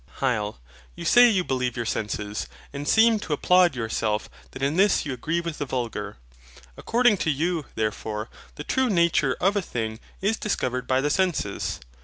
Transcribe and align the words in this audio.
HYL. 0.19 0.55
You 0.95 1.05
say 1.05 1.29
you 1.29 1.43
believe 1.43 1.77
your 1.77 1.85
senses; 1.85 2.47
and 2.73 2.87
seem 2.87 3.19
to 3.19 3.33
applaud 3.33 3.75
yourself 3.75 4.31
that 4.49 4.63
in 4.63 4.75
this 4.75 5.05
you 5.05 5.13
agree 5.13 5.41
with 5.41 5.59
the 5.59 5.65
vulgar. 5.67 6.17
According 6.75 7.17
to 7.17 7.29
you, 7.29 7.65
therefore, 7.75 8.27
the 8.55 8.63
true 8.63 8.89
nature 8.89 9.37
of 9.39 9.55
a 9.55 9.61
thing 9.61 9.99
is 10.19 10.37
discovered 10.37 10.87
by 10.87 11.01
the 11.01 11.11
senses. 11.11 11.79